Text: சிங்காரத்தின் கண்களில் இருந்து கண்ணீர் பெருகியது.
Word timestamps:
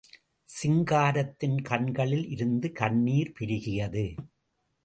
சிங்காரத்தின் 0.47 1.61
கண்களில் 1.61 2.27
இருந்து 2.29 2.71
கண்ணீர் 2.71 3.33
பெருகியது. 3.39 4.05